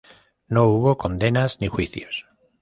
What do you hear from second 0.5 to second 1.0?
hubo